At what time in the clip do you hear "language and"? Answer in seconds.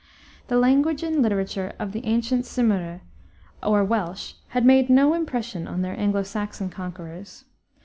0.57-1.21